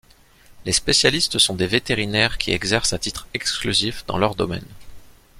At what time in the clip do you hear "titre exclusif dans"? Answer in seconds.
2.97-4.17